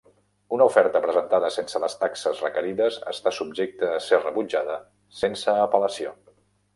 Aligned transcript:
Una 0.55 0.65
oferta 0.67 0.99
presentada 1.01 1.49
sense 1.55 1.81
les 1.83 1.95
taxes 2.03 2.41
requerides 2.45 2.97
està 3.13 3.33
subjecta 3.41 3.91
a 3.91 3.99
ser 4.07 4.19
rebutjada 4.23 4.79
sense 5.21 5.55
apel·lació. 5.67 6.15